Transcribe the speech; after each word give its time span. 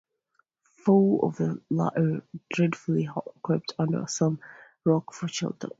Four 0.83 1.25
of 1.27 1.35
the 1.35 1.61
latter, 1.69 2.23
dreadfully 2.51 3.03
hurt, 3.03 3.39
crept 3.43 3.73
under 3.77 4.07
some 4.07 4.39
rocks 4.83 5.19
for 5.19 5.27
shelter. 5.27 5.69